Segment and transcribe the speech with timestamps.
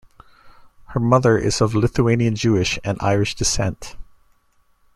[0.87, 3.95] Her mother is of Lithuanian Jewish and Irish descent.